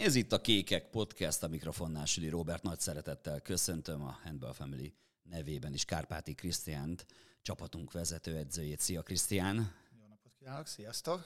[0.00, 4.94] Ez itt a Kékek Podcast, a mikrofonnál Süli Robert nagy szeretettel köszöntöm a Handball Family
[5.22, 7.06] nevében is Kárpáti Krisztiánt,
[7.42, 8.80] csapatunk vezetőedzőjét.
[8.80, 9.56] Szia Krisztián!
[10.00, 11.18] Jó napot kívánok, sziasztok!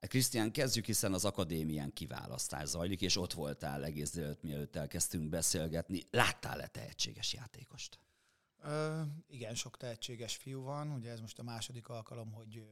[0.00, 5.28] Hát Krisztián, kezdjük, hiszen az akadémián kiválasztás zajlik, és ott voltál egész délután, mielőtt elkezdtünk
[5.28, 6.02] beszélgetni.
[6.10, 7.98] Láttál-e tehetséges játékost?
[8.62, 10.90] Ö, igen, sok tehetséges fiú van.
[10.90, 12.66] Ugye ez most a második alkalom, hogy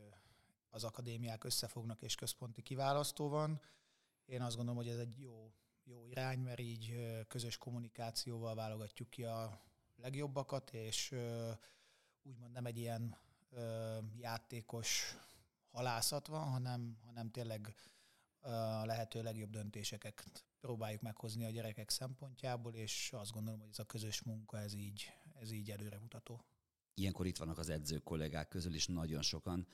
[0.70, 3.61] az akadémiák összefognak és központi kiválasztó van.
[4.27, 5.52] Én azt gondolom, hogy ez egy jó,
[5.84, 6.95] jó irány, mert így
[7.28, 9.62] közös kommunikációval válogatjuk ki a
[9.97, 11.14] legjobbakat, és
[12.23, 13.16] úgymond nem egy ilyen
[14.16, 15.16] játékos
[15.70, 17.74] halászat van, hanem, hanem tényleg
[18.41, 23.84] a lehető legjobb döntéseket próbáljuk meghozni a gyerekek szempontjából, és azt gondolom, hogy ez a
[23.84, 26.45] közös munka, ez így, ez így előremutató.
[26.95, 29.66] Ilyenkor itt vannak az edző kollégák közül is nagyon sokan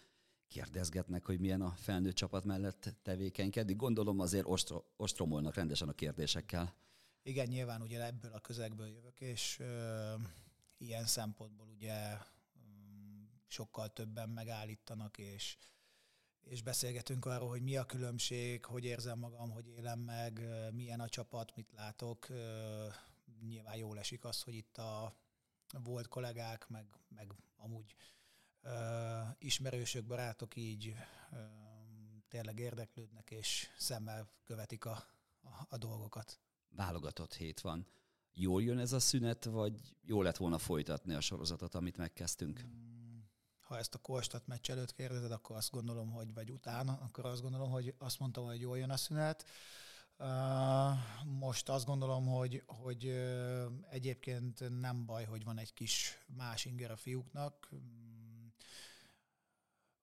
[0.51, 3.75] kérdezgetnek, hogy milyen a felnőtt csapat mellett tevékenykedni.
[3.75, 6.75] Gondolom azért ostro, ostromolnak rendesen a kérdésekkel.
[7.23, 10.15] Igen, nyilván ugye ebből a közegből jövök, és ö,
[10.79, 12.13] ilyen szempontból ugye
[12.59, 15.57] mm, sokkal többen megállítanak, és
[16.41, 20.41] és beszélgetünk arról, hogy mi a különbség, hogy érzem magam, hogy élem meg,
[20.73, 22.29] milyen a csapat, mit látok.
[23.41, 25.17] Nyilván jól esik az, hogy itt a
[25.83, 27.95] volt kollégák, meg, meg amúgy
[29.39, 30.95] ismerősök, barátok így
[32.29, 35.05] tényleg érdeklődnek, és szemmel követik a,
[35.43, 36.41] a, a dolgokat.
[36.69, 37.87] Válogatott hét van.
[38.33, 42.63] Jól jön ez a szünet, vagy jó lett volna folytatni a sorozatot, amit megkezdtünk?
[42.67, 42.91] Mm
[43.71, 47.43] ha ezt a Kolstat meccs előtt kérdezed, akkor azt gondolom, hogy vagy utána, akkor azt
[47.43, 49.45] gondolom, hogy azt mondtam, hogy jól jön a szünet.
[51.25, 53.07] Most azt gondolom, hogy, hogy
[53.91, 57.69] egyébként nem baj, hogy van egy kis más inger a fiúknak.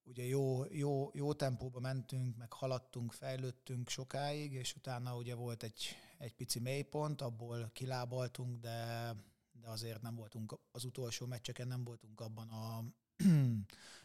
[0.08, 5.95] Ugye jó, jó, jó tempóba mentünk, meg haladtunk, fejlődtünk sokáig, és utána ugye volt egy,
[6.17, 9.13] egy pici mélypont, abból kilábaltunk, de,
[9.52, 12.83] de azért nem voltunk az utolsó meccseken, nem voltunk abban a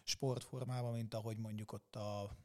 [0.02, 2.36] sportformában, mint ahogy mondjuk ott a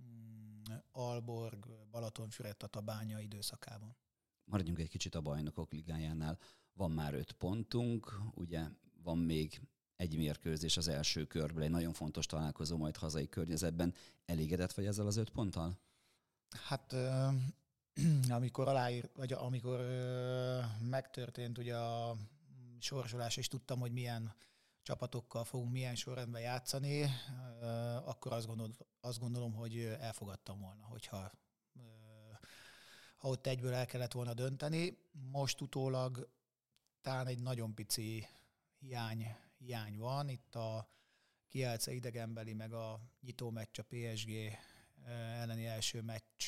[0.00, 3.96] mm, Alborg, Balatonfüred, Tatabánya időszakában.
[4.44, 6.38] Maradjunk egy kicsit a bajnokok ligájánál.
[6.72, 8.68] Van már öt pontunk, ugye
[9.02, 9.60] van még
[9.96, 13.94] egy mérkőzés az első körből, egy nagyon fontos találkozó majd hazai környezetben.
[14.24, 15.78] Elégedett vagy ezzel az öt ponttal?
[16.64, 16.94] Hát
[18.28, 19.80] amikor aláír, vagy amikor
[20.80, 22.16] megtörtént ugye a
[22.78, 24.34] sorsolás, és tudtam, hogy milyen
[24.82, 27.10] csapatokkal fogunk milyen sorrendben játszani,
[28.04, 28.70] akkor azt, gondol,
[29.00, 31.30] azt gondolom, hogy elfogadtam volna, hogyha
[33.16, 34.98] ha ott egyből el kellett volna dönteni.
[35.30, 36.28] Most utólag
[37.00, 38.26] talán egy nagyon pici
[38.78, 40.28] hiány, hiány van.
[40.28, 40.88] Itt a
[41.48, 44.30] Kielce idegenbeli, meg a nyitó meccs, a PSG
[45.40, 46.44] elleni első meccs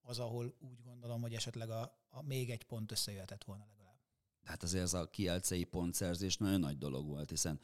[0.00, 3.76] az, ahol úgy gondolom, hogy esetleg a, a még egy pont összejöhetett volna legalább
[4.46, 7.60] hát azért ez a kielcei pontszerzés nagyon nagy dolog volt, hiszen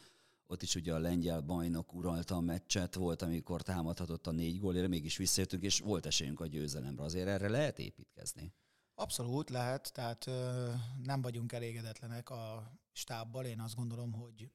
[0.46, 4.88] ott is ugye a lengyel bajnok uralta a meccset, volt, amikor támadhatott a négy gólére,
[4.88, 7.02] mégis visszajöttünk, és volt esélyünk a győzelemre.
[7.02, 8.52] Azért erre lehet építkezni.
[8.94, 10.70] Abszolút lehet, tehát ö,
[11.02, 13.44] nem vagyunk elégedetlenek a stábbal.
[13.44, 14.50] Én azt gondolom, hogy,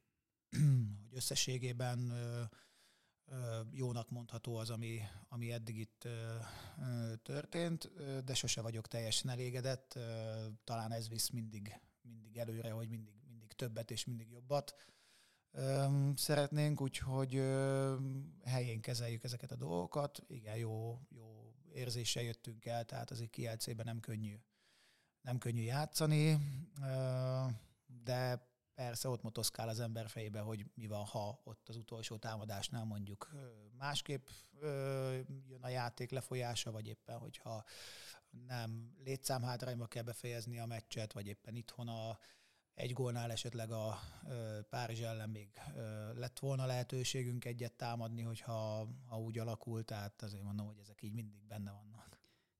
[1.01, 2.13] hogy összességében
[3.71, 6.07] jónak mondható az, ami, ami eddig itt
[7.23, 7.91] történt,
[8.23, 9.99] de sose vagyok teljesen elégedett.
[10.63, 14.75] Talán ez visz mindig mindig előre, hogy mindig, mindig többet és mindig jobbat
[16.15, 17.33] szeretnénk, úgyhogy
[18.43, 20.23] helyén kezeljük ezeket a dolgokat.
[20.27, 24.35] Igen, jó, jó érzéssel jöttünk el, tehát azért kielcében nem könnyű,
[25.21, 26.37] nem könnyű játszani,
[27.87, 32.83] de persze ott motoszkál az ember fejébe, hogy mi van, ha ott az utolsó támadásnál
[32.83, 33.31] mondjuk
[33.77, 34.27] másképp
[35.47, 37.63] jön a játék lefolyása, vagy éppen, hogyha
[38.47, 42.17] nem létszámhátrányba kell befejezni a meccset, vagy éppen itthon a
[42.73, 43.99] egy gólnál esetleg a
[44.69, 45.49] Párizs ellen még
[46.13, 51.13] lett volna lehetőségünk egyet támadni, hogyha ha úgy alakult, tehát azért mondom, hogy ezek így
[51.13, 52.16] mindig benne vannak.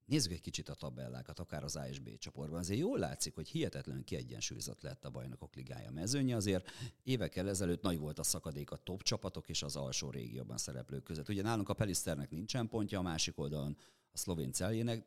[0.08, 2.58] Nézzük egy kicsit a tabellákat, akár az A és B csoportban.
[2.58, 6.36] Azért jól látszik, hogy hihetetlenül kiegyensúlyozott lett a bajnokok ligája mezőnye.
[6.36, 6.70] Azért
[7.02, 11.28] évekkel ezelőtt nagy volt a szakadék a top csapatok és az alsó régióban szereplők között.
[11.28, 13.76] Ugye nálunk a Peliszternek nincsen pontja, a másik oldalon
[14.12, 15.06] a szlovén celjének,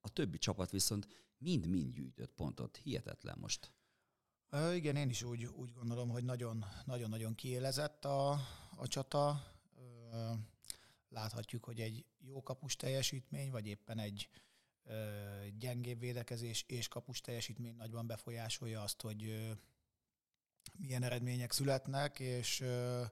[0.00, 1.08] a többi csapat viszont
[1.38, 2.76] mind-mind gyűjtött pontot.
[2.76, 3.72] Hihetetlen most.
[4.74, 8.30] Igen, én is úgy, úgy gondolom, hogy nagyon-nagyon kiélezett a,
[8.76, 9.42] a csata.
[11.14, 14.28] Ö, láthatjuk, hogy egy jó kapus teljesítmény, vagy éppen egy
[14.84, 19.50] ö, gyengébb védekezés és kapus teljesítmény nagyban befolyásolja azt, hogy ö,
[20.78, 23.02] milyen eredmények születnek, és ö,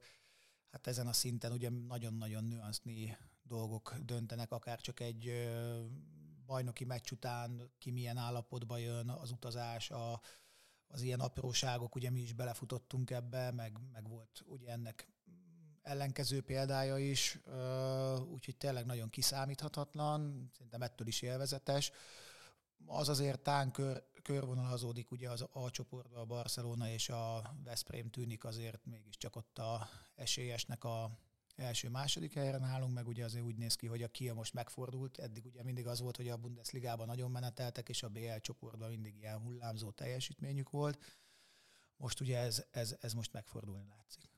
[0.71, 5.51] hát ezen a szinten ugye nagyon-nagyon nüansznyi dolgok döntenek, akár csak egy
[6.47, 10.21] bajnoki meccs után ki milyen állapotba jön, az utazás, a,
[10.87, 15.09] az ilyen apróságok, ugye mi is belefutottunk ebbe, meg, meg volt ugye ennek
[15.83, 17.39] ellenkező példája is,
[18.33, 21.93] úgyhogy tényleg nagyon kiszámíthatatlan, szerintem ettől is élvezetes.
[22.87, 28.45] Az azért tán kör, körvonalazódik ugye az A csoportban a Barcelona és a Veszprém tűnik
[28.45, 31.19] azért mégiscsak ott a esélyesnek a
[31.57, 35.45] első-második helyre nálunk, meg ugye azért úgy néz ki, hogy a Kia most megfordult, eddig
[35.45, 39.39] ugye mindig az volt, hogy a Bundesligában nagyon meneteltek, és a BL csoportban mindig ilyen
[39.39, 40.99] hullámzó teljesítményük volt.
[41.97, 44.32] Most ugye ez, ez, ez most megfordulni látszik.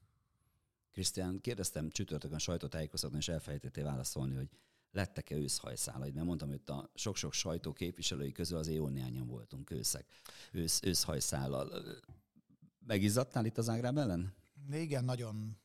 [0.94, 4.48] Krisztián, kérdeztem csütörtökön sajtótájékoztatón, és elfelejtettél válaszolni, hogy
[4.90, 6.14] lettek-e őszhajszálaid?
[6.14, 10.06] Mert mondtam, hogy a sok-sok sajtó képviselői közül azért jó néhányan voltunk őszek,
[10.52, 11.82] ősz, őszhajszállal.
[12.86, 14.34] Megizzadtál itt az Ágráb ellen?
[14.72, 15.56] Igen, nagyon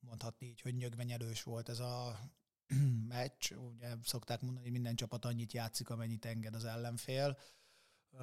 [0.00, 2.18] mondhatni így, hogy nyögvenyelős volt ez a
[3.08, 3.52] meccs.
[3.52, 7.38] Ugye szokták mondani, hogy minden csapat annyit játszik, amennyit enged az ellenfél.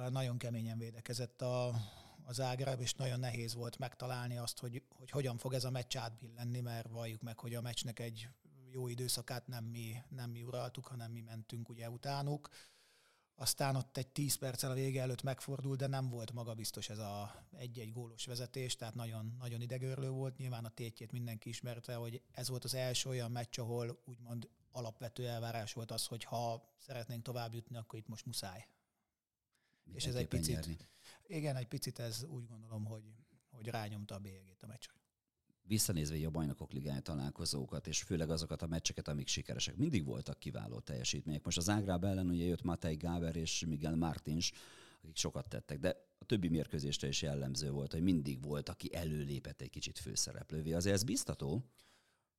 [0.08, 1.74] Nagyon keményen védekezett a,
[2.24, 5.96] az Ágráb, és nagyon nehéz volt megtalálni azt, hogy, hogy hogyan fog ez a meccs
[5.96, 8.28] átbillenni, mert valljuk meg, hogy a meccsnek egy
[8.70, 12.48] jó időszakát nem mi, nem mi uraltuk, hanem mi mentünk ugye utánuk.
[13.36, 17.46] Aztán ott egy 10 perccel a vége előtt megfordult, de nem volt magabiztos ez a
[17.56, 20.36] egy-egy gólos vezetés, tehát nagyon, nagyon idegörlő volt.
[20.36, 25.26] Nyilván a tétjét mindenki ismerte, hogy ez volt az első olyan meccs, ahol úgymond alapvető
[25.26, 28.68] elvárás volt az, hogy ha szeretnénk tovább jutni, akkor itt most muszáj.
[29.92, 30.76] És ez egy picit, nyerni.
[31.26, 33.02] Igen, egy picit ez úgy gondolom, hogy,
[33.50, 35.02] hogy rányomta a bélyegét a meccsre
[35.66, 40.80] visszanézve a bajnokok ligája találkozókat, és főleg azokat a meccseket, amik sikeresek, mindig voltak kiváló
[40.80, 41.44] teljesítmények.
[41.44, 44.52] Most az Ágráb ellen ugye jött Matej Gáver és Miguel Martins,
[45.02, 49.60] akik sokat tettek, de a többi mérkőzésre is jellemző volt, hogy mindig volt, aki előlépett
[49.60, 50.72] egy kicsit főszereplővé.
[50.72, 51.64] Azért ez biztató?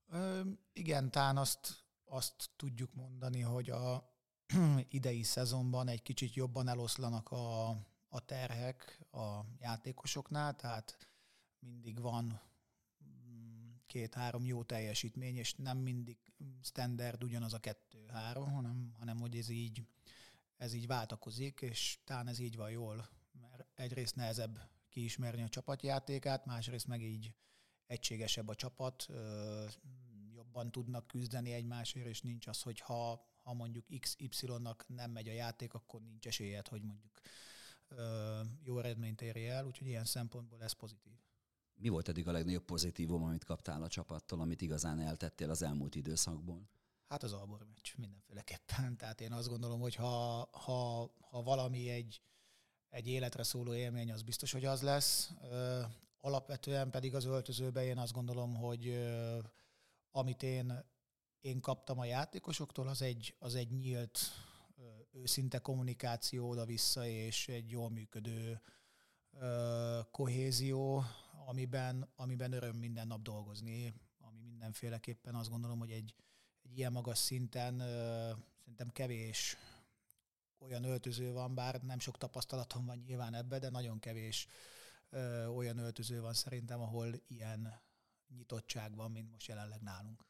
[0.08, 0.42] Ö,
[0.74, 4.14] igen, tán azt, azt tudjuk mondani, hogy a
[4.90, 7.70] idei szezonban egy kicsit jobban eloszlanak a,
[8.16, 10.98] a terhek a játékosoknál, tehát
[11.60, 12.42] mindig van
[13.86, 16.18] két-három jó teljesítmény, és nem mindig
[16.62, 19.88] standard ugyanaz a kettő-három, hanem, hanem hogy ez így,
[20.58, 24.60] ez így váltakozik, és talán ez így van jól, mert egyrészt nehezebb
[24.90, 27.34] kiismerni a csapatjátékát, másrészt meg így
[27.88, 29.08] egységesebb a csapat,
[30.34, 35.34] jobban tudnak küzdeni egymásért, és nincs az, hogy ha, ha mondjuk XY-nak nem megy a
[35.34, 37.22] játék, akkor nincs esélyed, hogy mondjuk
[38.64, 41.14] jó eredményt érje el, úgyhogy ilyen szempontból ez pozitív.
[41.76, 45.96] Mi volt eddig a legnagyobb pozitívum, amit kaptál a csapattól, amit igazán eltettél az elmúlt
[45.96, 46.70] időszakból?
[47.08, 48.96] Hát az Albor meccs mindenféleképpen.
[48.98, 52.22] Tehát én azt gondolom, hogy ha, ha, ha valami egy,
[52.90, 55.32] egy életre szóló élmény, az biztos, hogy az lesz.
[56.20, 59.08] Alapvetően pedig az öltözőben én azt gondolom, hogy
[60.12, 60.84] amit én,
[61.42, 64.20] én kaptam a játékosoktól, az egy, az egy nyílt,
[65.12, 68.62] őszinte kommunikáció oda-vissza, és egy jól működő
[70.12, 71.04] kohézió,
[71.46, 76.16] amiben, amiben öröm minden nap dolgozni, ami mindenféleképpen azt gondolom, hogy egy,
[76.62, 77.78] egy ilyen magas szinten
[78.58, 79.58] szerintem kevés
[80.58, 84.48] olyan öltöző van, bár nem sok tapasztalatom van nyilván ebbe, de nagyon kevés
[85.56, 87.82] olyan öltöző van szerintem, ahol ilyen
[88.28, 90.26] nyitottság van, mint most jelenleg nálunk.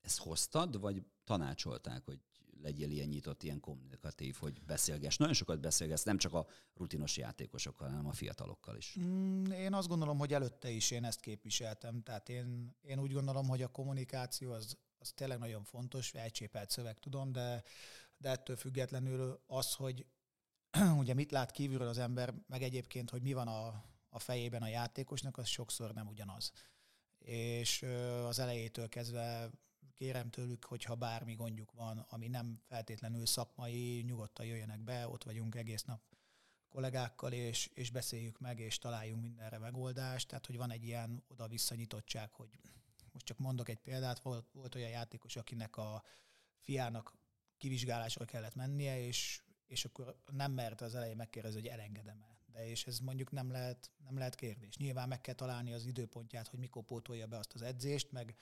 [0.00, 2.20] Ezt hoztad, vagy tanácsolták, hogy
[2.62, 5.16] legyél ilyen nyitott, ilyen kommunikatív, hogy beszélgess.
[5.16, 8.96] Nagyon sokat beszélgetsz, nem csak a rutinos játékosokkal, hanem a fiatalokkal is.
[9.00, 12.02] Mm, én azt gondolom, hogy előtte is én ezt képviseltem.
[12.02, 16.98] Tehát én, én úgy gondolom, hogy a kommunikáció az, az tényleg nagyon fontos, elcsépelt szöveg
[16.98, 17.62] tudom, de,
[18.16, 20.06] de ettől függetlenül az, hogy
[20.98, 24.68] ugye mit lát kívülről az ember, meg egyébként, hogy mi van a, a fejében a
[24.68, 26.52] játékosnak, az sokszor nem ugyanaz.
[27.18, 27.82] És
[28.26, 29.50] az elejétől kezdve
[29.98, 35.54] kérem tőlük, hogyha bármi gondjuk van, ami nem feltétlenül szakmai, nyugodtan jöjjenek be, ott vagyunk
[35.54, 36.00] egész nap
[36.68, 40.28] kollégákkal, és, és beszéljük meg, és találjunk mindenre megoldást.
[40.28, 42.48] Tehát, hogy van egy ilyen oda-vissza nyitottság, hogy
[43.12, 46.02] most csak mondok egy példát, volt, volt olyan játékos, akinek a
[46.60, 47.18] fiának
[47.56, 52.36] kivizsgálásra kellett mennie, és, és akkor nem mert az elején megkérdezni, hogy elengedem-e.
[52.46, 54.76] De és ez mondjuk nem lehet, nem lehet kérdés.
[54.76, 58.36] Nyilván meg kell találni az időpontját, hogy mikor pótolja be azt az edzést, meg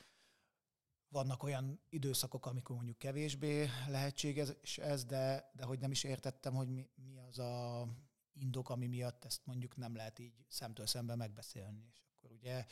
[1.17, 6.69] vannak olyan időszakok, amikor mondjuk kevésbé lehetséges ez, de, de hogy nem is értettem, hogy
[6.69, 7.87] mi, mi az a
[8.33, 11.89] indok, ami miatt ezt mondjuk nem lehet így szemtől szemben megbeszélni.
[11.93, 12.67] És akkor ugye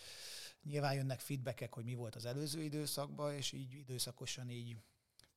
[0.62, 4.76] nyilván jönnek feedbackek, hogy mi volt az előző időszakban, és így időszakosan így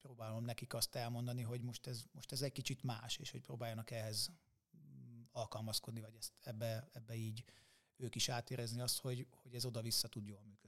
[0.01, 3.91] próbálom nekik azt elmondani, hogy most ez, most ez egy kicsit más, és hogy próbáljanak
[3.91, 4.31] ehhez
[5.31, 7.43] alkalmazkodni, vagy ezt ebbe, ebbe így
[7.95, 10.66] ők is átérezni azt, hogy, hogy ez oda-vissza tud jól működni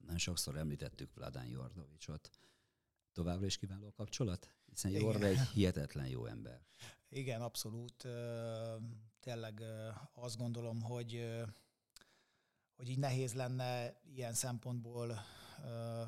[0.00, 2.30] nagyon sokszor említettük Vladán Jordovicsot.
[3.12, 4.54] Továbbra is kiváló a kapcsolat?
[4.66, 6.60] Hiszen Jorda egy hihetetlen jó ember.
[7.08, 8.06] Igen, abszolút.
[9.20, 9.62] Tényleg
[10.14, 11.34] azt gondolom, hogy
[12.76, 15.24] hogy így nehéz lenne ilyen szempontból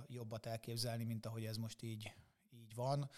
[0.06, 2.12] jobbat elképzelni, mint ahogy ez most így,
[2.50, 3.10] így van.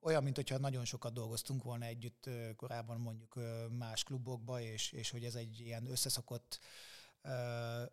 [0.00, 3.40] Olyan, mint hogyha nagyon sokat dolgoztunk volna együtt korábban mondjuk
[3.70, 6.58] más klubokba, és, és hogy ez egy ilyen összeszokott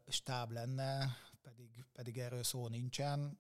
[0.07, 3.39] stáb lenne, pedig, pedig erről szó nincsen.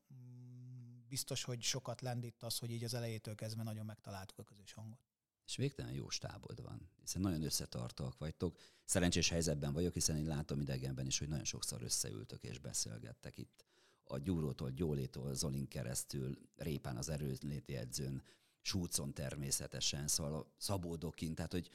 [1.07, 5.09] Biztos, hogy sokat lendít az, hogy így az elejétől kezdve nagyon megtaláltuk a közös hangot
[5.49, 8.57] és végtelen jó stábod van, hiszen nagyon összetartóak vagytok.
[8.85, 13.65] Szerencsés helyzetben vagyok, hiszen én látom idegenben is, hogy nagyon sokszor összeültök és beszélgettek itt.
[14.03, 18.23] A Gyúrótól, Gyólétól, Zolin keresztül, Répán az erőléti edzőn,
[18.61, 21.69] Súcon természetesen, szóval a Szabódokin, tehát hogy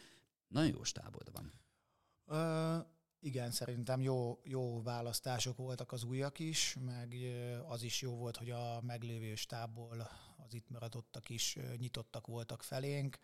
[0.48, 1.52] nagyon jó stábod van.
[2.26, 2.86] Uh,
[3.24, 7.14] igen, szerintem jó, jó választások voltak az újak is, meg
[7.68, 13.20] az is jó volt, hogy a meglévő stábból az itt maradottak is nyitottak voltak felénk.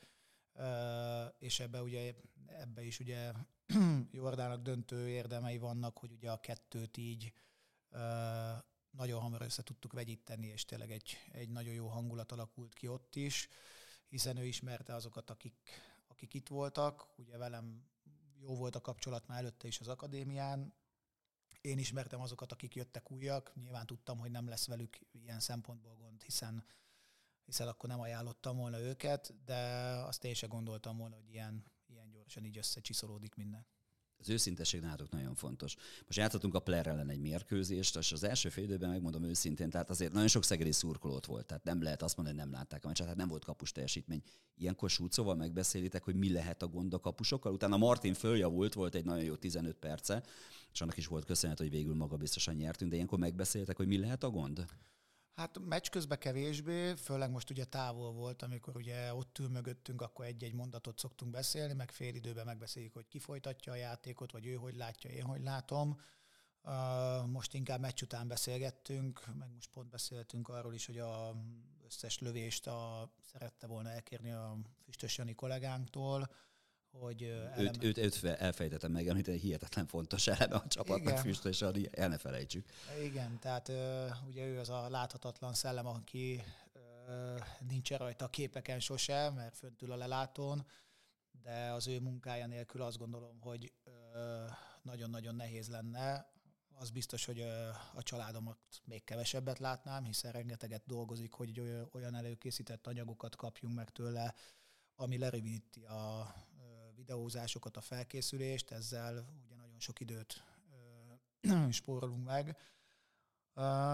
[1.38, 2.14] És ebbe ugye
[2.47, 3.33] ebbe is ugye
[4.12, 7.33] Jordának döntő érdemei vannak, hogy ugye a kettőt így
[8.90, 13.16] nagyon hamar össze tudtuk vegyíteni, és tényleg egy, egy nagyon jó hangulat alakult ki ott
[13.16, 13.49] is,
[14.09, 15.57] hiszen ő ismerte azokat, akik,
[16.07, 17.88] akik itt voltak, ugye velem
[18.40, 20.75] jó volt a kapcsolat már előtte is az akadémián,
[21.61, 26.23] én ismertem azokat, akik jöttek újak, nyilván tudtam, hogy nem lesz velük ilyen szempontból gond,
[26.23, 26.64] hiszen
[27.50, 29.56] hiszen akkor nem ajánlottam volna őket, de
[30.06, 33.66] azt én sem gondoltam volna, hogy ilyen, ilyen gyorsan így összecsiszolódik minden.
[34.21, 35.77] Az őszinteség nálatok nagyon fontos.
[36.07, 39.91] Most játszottunk a Player ellen egy mérkőzést, és az első fél időben megmondom őszintén, tehát
[39.91, 42.87] azért nagyon sok szegedi szurkolót volt, tehát nem lehet azt mondani, hogy nem látták a
[42.87, 44.23] meccset, tehát nem volt kapus teljesítmény.
[44.57, 47.53] Ilyenkor Súcóval megbeszélitek, hogy mi lehet a gond a kapusokkal.
[47.53, 50.23] Utána Martin följavult, volt egy nagyon jó 15 perce,
[50.73, 53.99] és annak is volt köszönhető, hogy végül maga biztosan nyertünk, de ilyenkor megbeszéltek, hogy mi
[53.99, 54.67] lehet a gond?
[55.34, 60.25] Hát meccs közben kevésbé, főleg most ugye távol volt, amikor ugye ott ül mögöttünk, akkor
[60.25, 64.54] egy-egy mondatot szoktunk beszélni, meg fél időben megbeszéljük, hogy ki folytatja a játékot, vagy ő
[64.54, 66.00] hogy látja, én hogy látom.
[67.26, 71.34] Most inkább meccs után beszélgettünk, meg most pont beszéltünk arról is, hogy a
[71.84, 76.30] összes lövést a, szerette volna elkérni a Füstös Jani kollégánktól,
[76.90, 77.70] hogy eleme...
[77.80, 82.18] őt, őt, elfejtettem meg, amit egy hihetetlen fontos eleme a csapatnak füst, és el ne
[82.18, 82.66] felejtsük.
[83.02, 83.68] Igen, tehát
[84.26, 86.42] ugye ő az a láthatatlan szellem, aki
[87.68, 90.66] nincs rajta a képeken sose, mert föntül a lelátón,
[91.42, 93.73] de az ő munkája nélkül azt gondolom, hogy
[94.82, 96.32] nagyon-nagyon nehéz lenne.
[96.78, 97.40] Az biztos, hogy
[97.94, 101.61] a családomat még kevesebbet látnám, hiszen rengeteget dolgozik, hogy
[101.92, 104.35] olyan előkészített anyagokat kapjunk meg tőle,
[104.94, 106.35] ami lerövidíti a
[107.00, 109.12] videózásokat, a felkészülést, ezzel
[109.45, 110.45] ugye nagyon sok időt
[111.71, 112.57] spórolunk meg.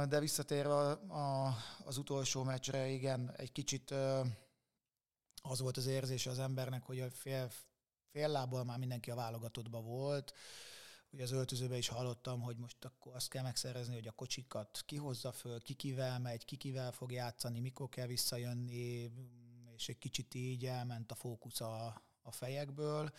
[0.09, 3.91] De visszatérve a, az utolsó meccsre, igen, egy kicsit
[5.43, 7.51] az volt az érzése az embernek, hogy a fél,
[8.11, 10.33] fél lábbal már mindenki a válogatottban volt.
[11.11, 15.33] Ugye az öltözőben is hallottam, hogy most akkor azt kell megszerezni, hogy a kocsikat kihozza
[15.33, 19.11] föl, ki kivel megy, ki kivel fog játszani, mikor kell visszajönni,
[19.77, 23.11] és egy kicsit így elment a fókusz a, a fejekből.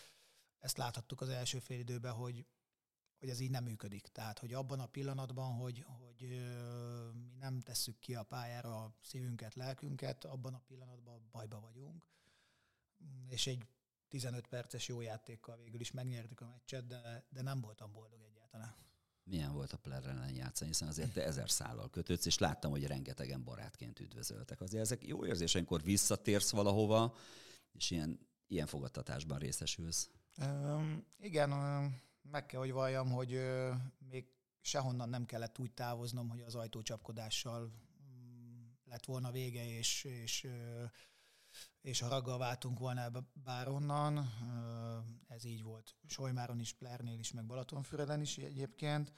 [0.58, 2.46] Ezt láthattuk az első fél időben, hogy,
[3.18, 4.06] hogy ez így nem működik.
[4.06, 6.28] Tehát, hogy abban a pillanatban, hogy, hogy
[7.14, 12.04] mi nem tesszük ki a pályára a szívünket, lelkünket, abban a pillanatban bajba vagyunk.
[13.28, 13.66] És egy
[14.08, 18.74] 15 perces jó játékkal végül is megnyertük a meccset, de, de nem voltam boldog egyáltalán.
[19.24, 22.86] Milyen volt a Player ellen játszani, hiszen azért te ezer szállal kötődsz, és láttam, hogy
[22.86, 24.60] rengetegen barátként üdvözöltek.
[24.60, 27.14] Azért ezek jó érzés, amikor visszatérsz valahova,
[27.72, 30.10] és ilyen ilyen fogadtatásban részesülsz?
[30.36, 31.50] Um, igen,
[32.22, 33.40] meg kell, hogy valljam, hogy
[33.98, 34.26] még
[34.60, 40.90] sehonnan nem kellett úgy távoznom, hogy az ajtócsapkodással um, lett volna vége, és, és, uh,
[41.80, 43.08] és a raggal váltunk volna.
[43.08, 49.12] Uh, ez így volt Solymáron is, Plernél is, meg Balatonfüreden is egyébként.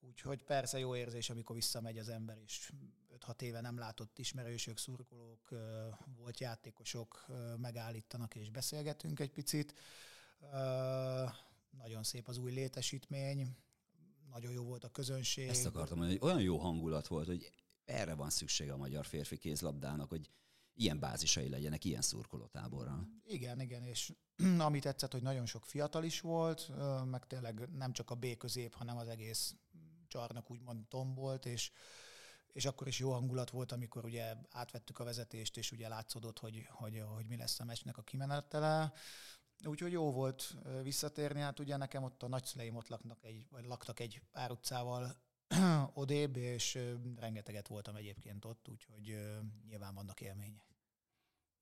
[0.00, 2.72] Úgyhogy persze jó érzés, amikor visszamegy az ember, és
[3.26, 5.48] 5-6 éve nem látott ismerősök, szurkolók,
[6.16, 7.26] volt játékosok
[7.56, 9.74] megállítanak és beszélgetünk egy picit.
[11.70, 13.56] Nagyon szép az új létesítmény,
[14.30, 15.48] nagyon jó volt a közönség.
[15.48, 17.50] Ezt akartam mondani, hogy olyan jó hangulat volt, hogy
[17.84, 20.30] erre van szüksége a magyar férfi kézlabdának, hogy
[20.74, 23.08] ilyen bázisai legyenek, ilyen szurkolótáborral.
[23.24, 24.12] Igen, igen, és
[24.58, 26.70] ami tetszett, hogy nagyon sok fiatal is volt,
[27.04, 29.54] meg tényleg nem csak a B közép, hanem az egész
[30.08, 31.70] csarnak úgymond tombolt, és
[32.52, 36.66] és akkor is jó hangulat volt, amikor ugye átvettük a vezetést, és ugye látszódott, hogy,
[36.70, 38.92] hogy, hogy mi lesz a meccsnek a kimenetele.
[39.64, 44.00] Úgyhogy jó volt visszatérni, hát ugye nekem ott a nagyszüleim ott laknak egy, vagy laktak
[44.00, 45.16] egy pár utcával
[45.94, 46.78] odébb, és
[47.16, 49.18] rengeteget voltam egyébként ott, úgyhogy
[49.66, 50.71] nyilván vannak élmények.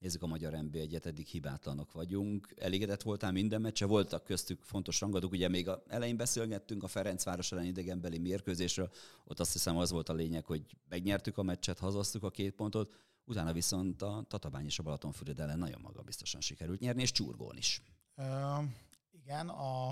[0.01, 2.55] Nézzük a magyar nb 1 eddig hibátlanok vagyunk.
[2.57, 5.33] Elégedett voltál minden meccse, voltak köztük fontos rangadók.
[5.33, 8.91] Ugye még a elején beszélgettünk a Ferencváros ellen idegenbeli mérkőzésről,
[9.25, 12.95] ott azt hiszem az volt a lényeg, hogy megnyertük a meccset, hazaztuk a két pontot,
[13.25, 17.83] utána viszont a Tatabány és a Balatonfüred ellen nagyon magabiztosan sikerült nyerni, és csurgón is.
[18.17, 18.65] Uh,
[19.11, 19.89] igen, a,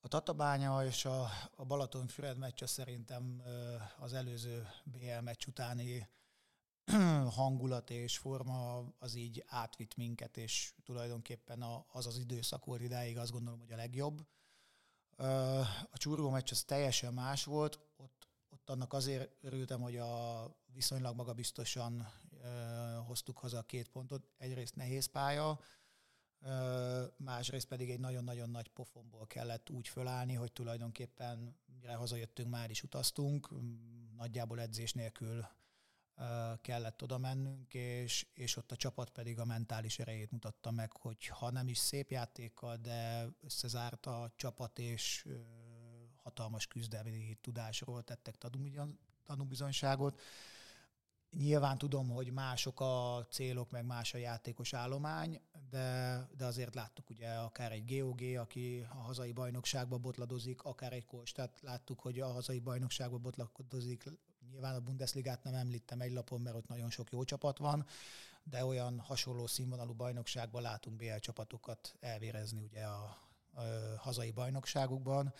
[0.00, 3.42] a Tatabánya és a, a Balatonfüred meccse szerintem
[3.98, 6.08] az előző BL meccs utáni
[7.36, 13.32] hangulat és forma az így átvitt minket, és tulajdonképpen az az időszak volt idáig azt
[13.32, 14.26] gondolom, hogy a legjobb.
[15.90, 21.16] A csurgó meccs az teljesen más volt, ott, ott annak azért örültem, hogy a viszonylag
[21.16, 22.08] magabiztosan
[23.06, 24.28] hoztuk haza a két pontot.
[24.38, 25.60] Egyrészt nehéz pálya,
[27.16, 32.82] másrészt pedig egy nagyon-nagyon nagy pofonból kellett úgy fölállni, hogy tulajdonképpen mire hazajöttünk, már is
[32.82, 33.48] utaztunk,
[34.16, 35.46] nagyjából edzés nélkül
[36.60, 41.26] kellett oda mennünk, és, és ott a csapat pedig a mentális erejét mutatta meg, hogy
[41.26, 45.26] ha nem is szép játékkal, de összezárt a csapat, és
[46.22, 48.36] hatalmas küzdelmi tudásról tettek
[49.26, 50.20] tanúbizonyságot.
[51.30, 57.10] Nyilván tudom, hogy mások a célok, meg más a játékos állomány, de, de azért láttuk
[57.10, 62.32] ugye akár egy GOG, aki a hazai bajnokságba botladozik, akár egy Kolstát láttuk, hogy a
[62.32, 64.04] hazai bajnokságba botladozik,
[64.50, 67.86] Nyilván a Bundesligát nem említem egy lapon, mert ott nagyon sok jó csapat van,
[68.42, 73.18] de olyan hasonló színvonalú bajnokságban látunk BL csapatokat elvérezni ugye a,
[73.54, 73.62] a
[73.96, 75.34] hazai bajnokságukban.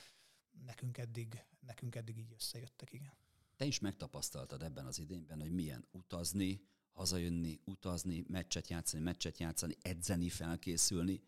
[0.65, 3.13] Nekünk eddig, nekünk eddig így összejöttek, igen.
[3.57, 6.61] Te is megtapasztaltad ebben az idényben, hogy milyen utazni,
[6.93, 11.23] hazajönni, utazni, meccset játszani, meccset játszani, edzeni, felkészülni.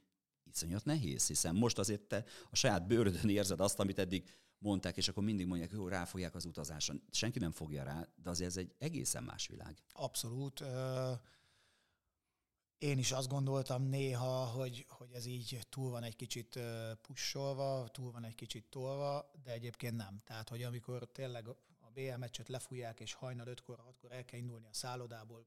[0.45, 5.09] Iszonyat nehéz, hiszen most azért te a saját bőrödön érzed azt, amit eddig mondták, és
[5.09, 7.03] akkor mindig mondják, hogy ráfogják az utazáson.
[7.11, 9.79] Senki nem fogja rá, de azért ez egy egészen más világ.
[9.93, 10.65] Abszolút.
[12.79, 16.59] Én is azt gondoltam néha, hogy, hogy ez így túl van egy kicsit
[17.03, 20.21] pusolva, túl van egy kicsit tolva, de egyébként nem.
[20.25, 21.49] Tehát, hogy amikor tényleg
[21.81, 25.47] a BL meccset lefújják, és hajnal 5-kor, 6-kor el kell indulni a szállodából,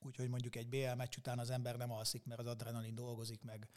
[0.00, 3.68] úgyhogy mondjuk egy BL meccs után az ember nem alszik, mert az adrenalin dolgozik, meg,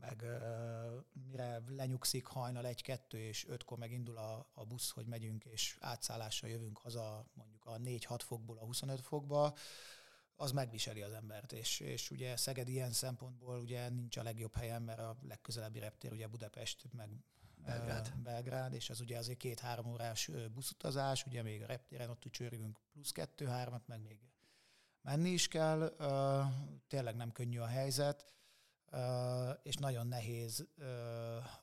[0.00, 5.76] meg uh, mire lenyugszik hajnal egy-kettő, és ötkor megindul a, a busz, hogy megyünk, és
[5.80, 9.54] átszállással jövünk haza mondjuk a 4-6 fokból a 25 fokba,
[10.36, 14.82] az megviseli az embert, és, és ugye Szeged ilyen szempontból ugye nincs a legjobb helyen,
[14.82, 17.10] mert a legközelebbi reptér ugye Budapest, meg
[17.66, 18.12] Belgrád.
[18.16, 23.10] Belgrád, és az ugye azért két-három órás buszutazás, ugye még a reptéren ott csörgünk plusz
[23.10, 24.18] kettő-hármat, meg még
[25.02, 25.96] menni is kell,
[26.88, 28.34] tényleg nem könnyű a helyzet,
[29.62, 30.66] és nagyon nehéz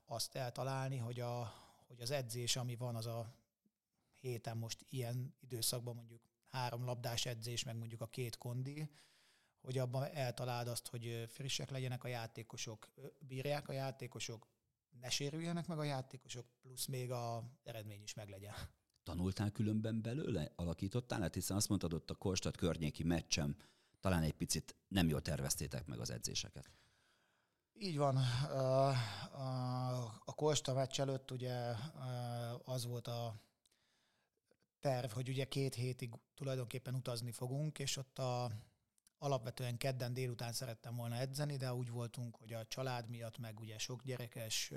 [0.05, 1.53] azt eltalálni, hogy, a,
[1.87, 3.35] hogy az edzés, ami van, az a
[4.19, 8.89] héten most ilyen időszakban mondjuk három labdás edzés, meg mondjuk a két kondi,
[9.61, 14.47] hogy abban eltaláld azt, hogy frissek legyenek a játékosok, bírják a játékosok,
[14.99, 18.53] ne sérüljenek meg a játékosok, plusz még a eredmény is meglegyen.
[19.03, 20.51] Tanultál különben belőle?
[20.55, 21.21] Alakítottál?
[21.21, 23.55] Hát hiszen azt mondtad ott a Kolstad környéki meccsem,
[23.99, 26.71] talán egy picit nem jól terveztétek meg az edzéseket.
[27.73, 28.17] Így van.
[30.25, 31.75] A Kosta meccs előtt ugye
[32.63, 33.41] az volt a
[34.79, 38.51] terv, hogy ugye két hétig tulajdonképpen utazni fogunk, és ott a,
[39.17, 43.77] alapvetően kedden délután szerettem volna edzeni, de úgy voltunk, hogy a család miatt, meg ugye
[43.77, 44.73] sok gyerekes,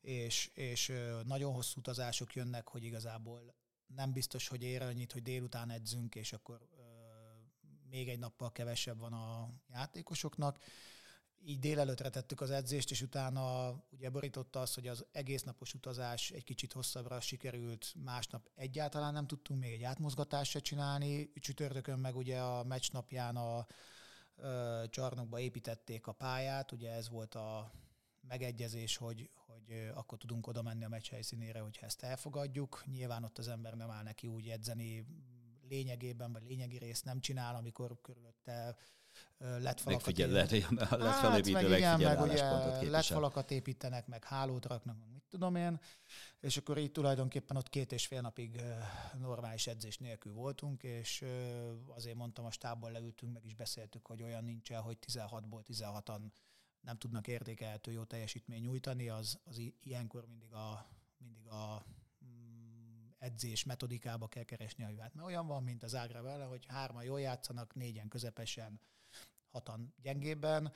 [0.00, 0.92] és, és
[1.24, 3.54] nagyon hosszú utazások jönnek, hogy igazából
[3.86, 6.68] nem biztos, hogy ér annyit, hogy délután edzünk, és akkor
[7.88, 10.58] még egy nappal kevesebb van a játékosoknak
[11.48, 16.30] így délelőtre tettük az edzést, és utána ugye borította az, hogy az egész napos utazás
[16.30, 22.16] egy kicsit hosszabbra sikerült, másnap egyáltalán nem tudtunk még egy átmozgatást se csinálni, csütörtökön meg
[22.16, 23.66] ugye a meccs napján a
[24.36, 27.72] ö, csarnokba építették a pályát, ugye ez volt a
[28.20, 32.84] megegyezés, hogy, hogy akkor tudunk oda menni a meccs helyszínére, hogyha ezt elfogadjuk.
[32.86, 35.06] Nyilván ott az ember nem áll neki úgy edzeni
[35.68, 38.76] lényegében, vagy lényegi részt nem csinál, amikor körülötte
[39.38, 39.84] lett falakat.
[39.84, 45.24] Megfigyel, lehet, lett hát, meg igen, meg ugye lett falakat építenek, meg hálót raknak, mit
[45.28, 45.80] tudom én,
[46.40, 48.60] és akkor így tulajdonképpen ott két és fél napig
[49.18, 51.24] normális edzés nélkül voltunk, és
[51.86, 56.20] azért mondtam, a stábban leültünk, meg is beszéltük, hogy olyan nincs el, hogy 16-ból 16-an
[56.80, 60.86] nem tudnak értékelhető jó teljesítmény nyújtani, az, az ilyenkor mindig a,
[61.18, 61.84] mindig a
[62.24, 65.14] mm, edzés metodikába kell keresni a hibát.
[65.14, 68.80] Mert olyan van, mint az Ágra vele, hogy hárman jól játszanak, négyen közepesen,
[69.56, 70.72] hatan gyengébben,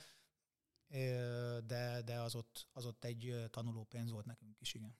[1.67, 4.95] de, de az, ott, az ott egy tanuló pénz volt nekünk is, igen.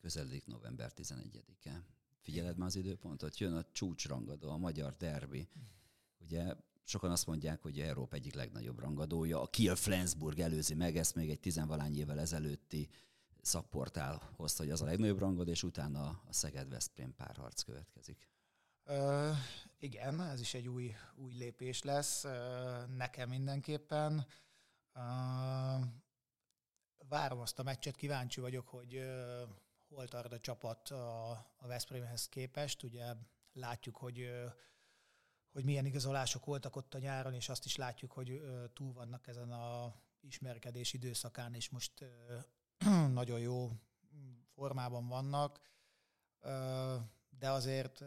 [0.00, 1.84] Közeledik november 11-e.
[2.20, 3.38] Figyeled már az időpontot?
[3.38, 5.48] Jön a csúcsrangadó, a magyar derbi.
[6.18, 9.40] Ugye sokan azt mondják, hogy Európa egyik legnagyobb rangadója.
[9.40, 12.88] A Kiel Flensburg előzi meg, ezt még egy tizenvalány évvel ezelőtti
[13.40, 18.31] szakportál hozta, hogy az a legnagyobb rangod, és utána a Szeged-Veszprém párharc következik.
[19.78, 22.22] Igen, ez is egy új, új lépés lesz.
[22.96, 24.26] Nekem mindenképpen.
[24.92, 25.00] Ö,
[27.08, 29.04] várom azt a meccset, kíváncsi vagyok, hogy
[29.88, 32.82] hol tart a csapat a, a Veszprémhez képest.
[32.82, 33.14] Ugye
[33.52, 34.30] látjuk, hogy
[35.52, 39.50] hogy milyen igazolások voltak ott a nyáron, és azt is látjuk, hogy túl vannak ezen
[39.50, 41.92] a ismerkedés időszakán, és most
[43.12, 43.70] nagyon jó
[44.54, 45.60] formában vannak,
[47.42, 48.04] de azért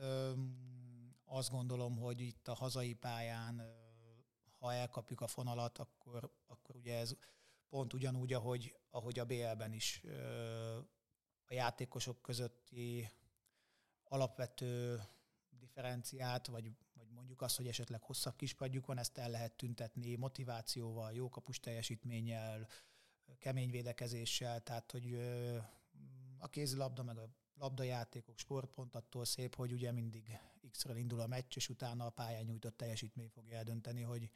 [1.25, 3.61] azt gondolom, hogy itt a hazai pályán,
[4.59, 7.15] ha elkapjuk a fonalat, akkor, akkor ugye ez
[7.69, 10.01] pont ugyanúgy, ahogy, ahogy a BL-ben is
[11.45, 13.09] a játékosok közötti
[14.03, 15.01] alapvető
[15.49, 21.13] differenciát, vagy, vagy mondjuk azt, hogy esetleg hosszabb kispadjuk van, ezt el lehet tüntetni motivációval,
[21.13, 22.67] jó kapus teljesítménnyel,
[23.39, 25.13] kemény védekezéssel, tehát hogy
[26.37, 30.39] a kézilabda meg a labdajátékok, sportpont attól szép, hogy ugye mindig
[30.71, 34.29] X-ről indul a meccs, és utána a pályán nyújtott teljesítmény fogja eldönteni, hogy,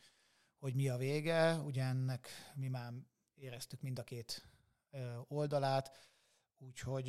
[0.59, 1.55] hogy mi a vége.
[1.55, 2.93] Ugye ennek mi már
[3.35, 4.49] éreztük mind a két
[5.27, 6.09] oldalát,
[6.57, 7.07] úgyhogy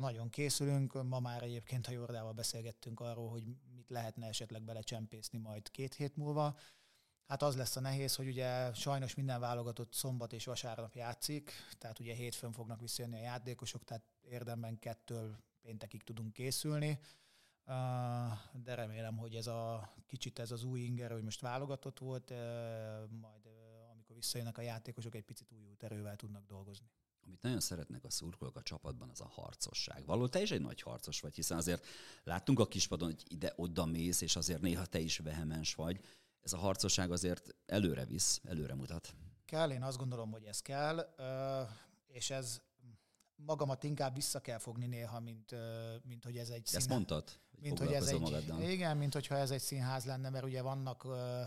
[0.00, 1.02] nagyon készülünk.
[1.02, 6.16] Ma már egyébként a Jordával beszélgettünk arról, hogy mit lehetne esetleg belecsempészni majd két hét
[6.16, 6.56] múlva.
[7.26, 11.98] Hát az lesz a nehéz, hogy ugye sajnos minden válogatott szombat és vasárnap játszik, tehát
[11.98, 16.98] ugye hétfőn fognak visszajönni a játékosok, tehát érdemben kettől péntekig tudunk készülni,
[18.52, 22.30] de remélem, hogy ez a kicsit ez az új inger, hogy most válogatott volt,
[23.20, 23.48] majd
[23.90, 26.86] amikor visszajönnek a játékosok, egy picit új erővel tudnak dolgozni.
[27.20, 30.04] Amit nagyon szeretnek a szurkolók a csapatban, az a harcosság.
[30.06, 31.86] Való te is egy nagy harcos vagy, hiszen azért
[32.24, 36.00] láttunk a kispadon, hogy ide-oda mész, és azért néha te is vehemens vagy
[36.44, 39.14] ez a harcosság azért előre visz, előre mutat.
[39.44, 41.14] Kell, én azt gondolom, hogy ez kell,
[42.06, 42.62] és ez
[43.36, 45.54] magamat inkább vissza kell fogni néha, mint,
[46.02, 46.74] mint hogy ez egy színház.
[46.74, 47.28] Ezt mondtad?
[47.50, 48.62] Hogy mint hogy ez egy, magaddal.
[48.62, 51.42] Igen, mint hogyha ez egy színház lenne, mert ugye vannak ö,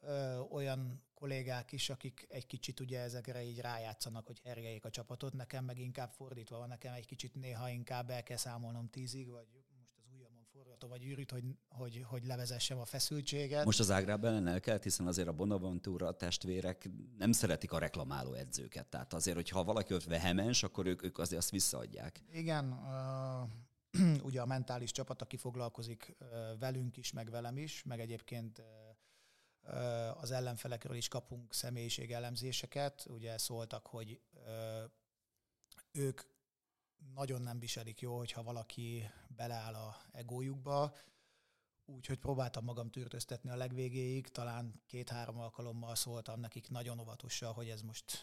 [0.00, 5.32] ö, olyan kollégák is, akik egy kicsit ugye ezekre így rájátszanak, hogy hergeljék a csapatot.
[5.32, 9.46] Nekem meg inkább fordítva van, nekem egy kicsit néha inkább el kell számolnom tízig, vagy
[10.78, 13.64] forgató vagy űrűt, hogy, hogy, hogy levezessem a feszültséget.
[13.64, 18.86] Most az Ágráb ellen elkelt, hiszen azért a Bonaventura testvérek nem szeretik a reklamáló edzőket.
[18.86, 22.22] Tehát azért, hogyha valaki ott vehemens, akkor ők, ők azért azt visszaadják.
[22.32, 22.72] Igen,
[23.92, 26.16] uh, ugye a mentális csapat, aki foglalkozik
[26.58, 28.62] velünk is, meg velem is, meg egyébként
[30.14, 33.06] az ellenfelekről is kapunk személyiségelemzéseket.
[33.08, 34.20] Ugye szóltak, hogy
[35.92, 36.20] ők
[37.14, 40.96] nagyon nem viselik jó, hogyha valaki beleáll a egójukba,
[41.86, 47.82] úgyhogy próbáltam magam tűrtöztetni a legvégéig, talán két-három alkalommal szóltam nekik nagyon óvatosan, hogy ez
[47.82, 48.18] most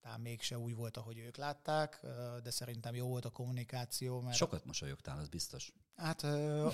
[0.00, 2.00] talán mégse úgy volt, ahogy ők látták,
[2.42, 4.20] de szerintem jó volt a kommunikáció.
[4.20, 5.72] Mert Sokat mosolyogtál, az biztos.
[5.96, 6.22] Hát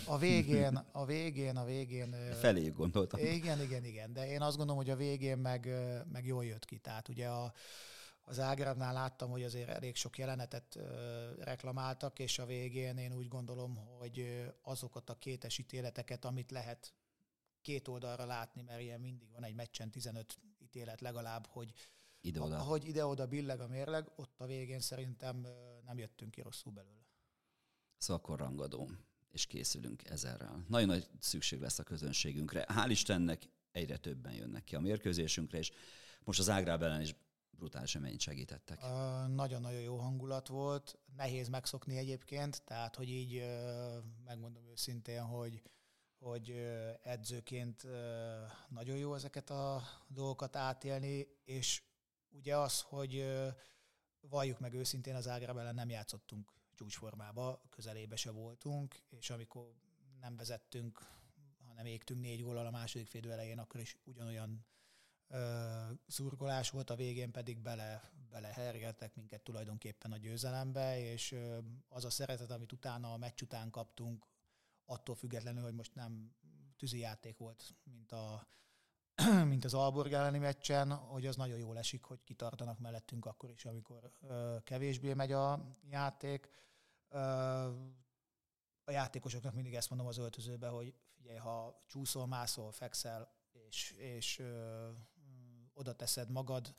[0.07, 2.15] a végén, a végén, a végén...
[2.41, 3.21] Felé gondoltam.
[3.21, 5.69] Igen, igen, igen, de én azt gondolom, hogy a végén meg,
[6.13, 6.79] meg jól jött ki.
[6.79, 7.53] Tehát ugye a,
[8.33, 10.79] az Ágrávnál láttam, hogy azért elég sok jelenetet
[11.39, 16.95] reklamáltak, és a végén én úgy gondolom, hogy azokat a kétes ítéleteket, amit lehet
[17.61, 21.73] két oldalra látni, mert ilyen mindig van egy meccsen 15 ítélet legalább, hogy
[22.21, 22.57] ide-oda.
[22.57, 25.47] ahogy ide-oda billeg a mérleg, ott a végén szerintem
[25.85, 27.07] nem jöttünk ki rosszul belőle.
[27.97, 28.91] Szóval akkor rangadó,
[29.31, 30.65] és készülünk ezerrel.
[30.69, 32.67] Nagyon nagy szükség lesz a közönségünkre.
[32.69, 35.71] Hál' Istennek egyre többen jönnek ki a mérkőzésünkre, és
[36.25, 37.15] most az Ágráb ellen is
[37.63, 38.81] brutális mennyit segítettek.
[39.27, 43.45] Nagyon-nagyon jó hangulat volt, nehéz megszokni egyébként, tehát hogy így
[44.25, 45.63] megmondom őszintén, hogy
[46.19, 46.51] hogy
[47.03, 47.87] edzőként
[48.69, 51.83] nagyon jó ezeket a dolgokat átélni, és
[52.31, 53.27] ugye az, hogy
[54.21, 59.75] valljuk meg őszintén, az Ágrab ellen nem játszottunk csúcsformába, közelébe se voltunk, és amikor
[60.21, 61.07] nem vezettünk,
[61.67, 64.67] hanem égtünk négy góllal a második félidő elején, akkor is ugyanolyan
[66.07, 71.37] szurkolás volt, a végén pedig bele, belehergeltek minket tulajdonképpen a győzelembe, és
[71.89, 74.27] az a szeretet, amit utána a meccs után kaptunk,
[74.85, 76.35] attól függetlenül, hogy most nem
[76.91, 78.47] játék volt, mint, a,
[79.53, 83.65] mint az Alborg elleni meccsen, hogy az nagyon jól esik, hogy kitartanak mellettünk akkor is,
[83.65, 84.13] amikor
[84.65, 86.49] kevésbé megy a játék.
[88.85, 94.43] a játékosoknak mindig ezt mondom az öltözőbe, hogy figyelj, ha csúszol, mászol, fekszel, és, és
[95.75, 96.75] oda teszed magad,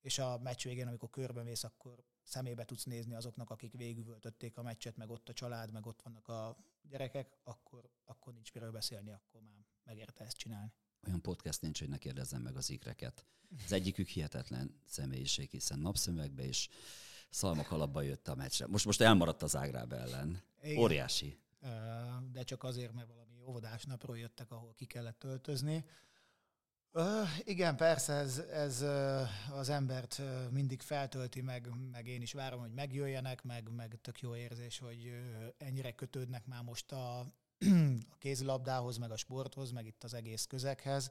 [0.00, 4.96] és a meccs végén, amikor körbemész, akkor szemébe tudsz nézni azoknak, akik végigvöltötték a meccset,
[4.96, 9.40] meg ott a család, meg ott vannak a gyerekek, akkor, akkor nincs miről beszélni, akkor
[9.40, 10.72] már megérte ezt csinálni.
[11.06, 13.26] Olyan podcast nincs, hogy ne kérdezzem meg az ikreket.
[13.64, 16.68] Az egyikük hihetetlen személyiség, hiszen napszemekbe és
[17.30, 18.66] szalmakalapba jött a meccsre.
[18.66, 20.42] Most, most elmaradt az Ágráb ellen.
[20.62, 20.82] Igen.
[20.82, 21.38] Óriási.
[22.32, 25.84] De csak azért, mert valami óvodás napról jöttek, ahol ki kellett töltözni.
[26.98, 32.32] Uh, igen, persze, ez, ez uh, az embert uh, mindig feltölti, meg, meg én is
[32.32, 35.12] várom, hogy megjöjjenek, meg, meg tök jó érzés, hogy
[35.58, 37.26] ennyire kötődnek már most a, a
[38.18, 41.10] kézilabdához, meg a sporthoz, meg itt az egész közeghez.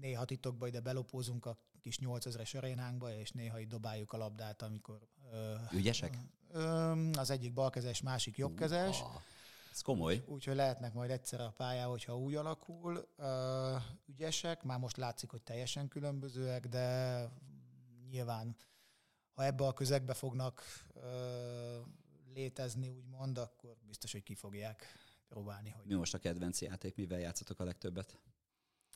[0.00, 5.08] Néha titokban ide belopózunk a kis 8000-es arénánkba, és néha itt dobáljuk a labdát, amikor...
[5.72, 6.18] Ügyesek?
[7.12, 9.00] Az egyik balkezes, másik jobbkezes.
[9.00, 9.06] Uh,
[9.72, 10.24] ez komoly.
[10.26, 13.08] Úgyhogy lehetnek majd egyszer a pálya, hogyha úgy alakul.
[14.06, 17.28] Ügyesek, már most látszik, hogy teljesen különbözőek, de
[18.10, 18.56] nyilván,
[19.32, 20.62] ha ebbe a közegbe fognak
[22.34, 24.86] létezni, úgymond, akkor biztos, hogy ki fogják
[25.28, 25.70] próbálni.
[25.70, 25.86] Hogy...
[25.86, 28.18] Mi most a kedvenc játék, mivel játszatok a legtöbbet?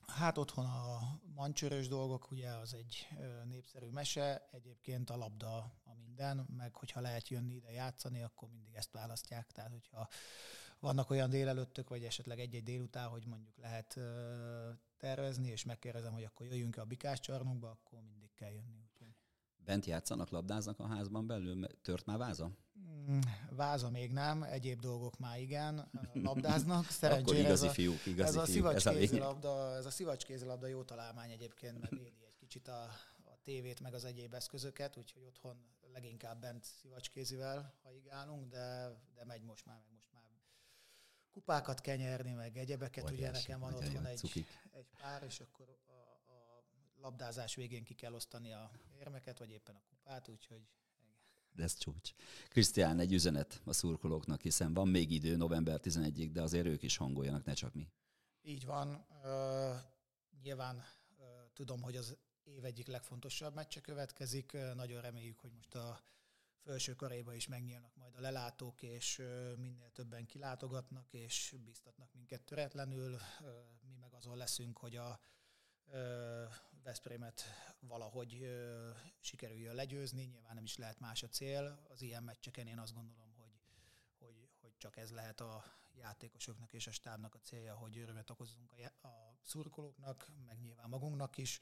[0.07, 0.99] Hát otthon a
[1.35, 3.09] mancsörös dolgok, ugye az egy
[3.45, 8.75] népszerű mese, egyébként a labda a minden, meg hogyha lehet jönni ide játszani, akkor mindig
[8.75, 9.53] ezt választják.
[9.53, 10.09] Tehát, hogyha
[10.81, 13.99] vannak olyan délelőttök, vagy esetleg egy-egy délután, hogy mondjuk lehet
[14.97, 18.79] tervezni, és megkérdezem, hogy akkor jöjjünk-e a bikás csarnokba, akkor mindig kell jönni.
[18.91, 19.15] Úgyhogy.
[19.65, 21.67] Bent játszanak, labdáznak a házban belül?
[21.83, 22.51] Tört már váza?
[22.79, 23.19] Mm,
[23.51, 26.91] váza még nem, egyéb dolgok már igen, labdáznak.
[27.01, 29.91] Szerencsére Akkor igazi ez a, fiúk, igazi ez a fiúk, ez a kézilabda, ez a
[29.91, 32.83] szivacskézilabda jó találmány egyébként, mert védi egy kicsit a,
[33.25, 35.57] a tévét, meg az egyéb eszközöket, úgyhogy otthon
[35.93, 39.96] leginkább bent szivacskézivel haigálunk, de, de megy most már, meg
[41.37, 43.05] kupákat kenyerni, meg egyebeket.
[43.05, 45.93] Óriási, Ugye nekem van otthon egy, egy pár, és akkor a,
[46.33, 46.65] a
[47.01, 50.61] labdázás végén ki kell osztani a érmeket, vagy éppen a kupát, úgyhogy
[51.53, 52.15] de ez csúcs.
[52.49, 56.97] Krisztián, egy üzenet a szurkolóknak, hiszen van még idő november 11-ig, de azért ők is
[56.97, 57.89] hangoljanak, ne csak mi.
[58.43, 59.07] Így van.
[59.25, 59.77] Uh,
[60.43, 64.51] nyilván uh, tudom, hogy az év egyik legfontosabb meccse következik.
[64.55, 66.01] Uh, nagyon reméljük, hogy most a
[66.67, 69.23] felső karéba is megnyílnak majd a lelátók, és
[69.57, 73.19] minél többen kilátogatnak, és biztatnak minket töretlenül.
[73.81, 75.21] Mi meg azon leszünk, hogy a
[76.83, 77.43] Veszprémet
[77.81, 78.49] valahogy
[79.21, 80.25] sikerüljön legyőzni.
[80.25, 81.87] Nyilván nem is lehet más a cél.
[81.89, 83.61] Az ilyen meccseken én azt gondolom, hogy,
[84.19, 88.73] hogy, hogy csak ez lehet a játékosoknak és a stábnak a célja, hogy örömet okozzunk
[88.73, 91.61] a, a szurkolóknak, meg nyilván magunknak is,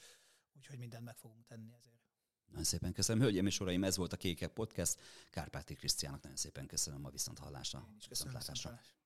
[0.57, 2.14] úgyhogy mindent meg fogunk tenni ezért.
[2.49, 3.23] Nagyon szépen köszönöm.
[3.23, 4.99] Hölgyeim és uraim, ez volt a Kékek Podcast.
[5.31, 7.87] Kárpáti Krisztiának nagyon szépen köszönöm a viszonthallásra.
[7.91, 8.33] Én is köszönöm.
[8.35, 9.04] Viszontlátásra.